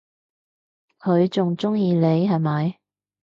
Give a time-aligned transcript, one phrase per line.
[0.97, 2.79] 佢仲鍾意你係咪？